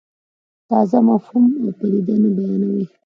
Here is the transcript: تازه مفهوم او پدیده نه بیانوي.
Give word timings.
تازه 0.67 0.99
مفهوم 1.09 1.45
او 1.61 1.67
پدیده 1.79 2.15
نه 2.21 2.29
بیانوي. 2.37 2.85